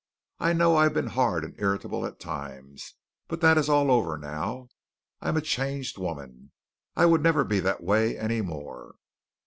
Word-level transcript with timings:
I 0.39 0.53
know 0.53 0.75
I 0.77 0.85
have 0.85 0.95
been 0.95 1.05
hard 1.13 1.45
and 1.45 1.53
irritable 1.59 2.07
at 2.07 2.19
times, 2.19 2.95
but 3.27 3.39
that 3.41 3.55
is 3.55 3.69
all 3.69 3.91
over 3.91 4.17
now. 4.17 4.69
I 5.21 5.29
am 5.29 5.37
a 5.37 5.41
changed 5.45 5.99
woman. 5.99 6.53
I 6.95 7.05
would 7.05 7.21
never 7.21 7.43
be 7.43 7.59
that 7.59 7.83
way 7.83 8.17
any 8.17 8.41
more." 8.41 8.95